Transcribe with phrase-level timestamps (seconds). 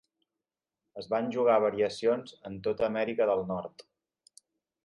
[1.01, 3.87] Es van jugar variacions en tota Amèrica del Nord.